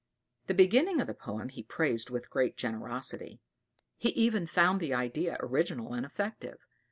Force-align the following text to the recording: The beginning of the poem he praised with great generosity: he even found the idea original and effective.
The 0.47 0.55
beginning 0.55 0.99
of 0.99 1.05
the 1.05 1.13
poem 1.13 1.49
he 1.49 1.61
praised 1.61 2.09
with 2.09 2.31
great 2.31 2.57
generosity: 2.57 3.39
he 3.99 4.09
even 4.13 4.47
found 4.47 4.79
the 4.79 4.95
idea 4.95 5.37
original 5.39 5.93
and 5.93 6.03
effective. 6.07 6.57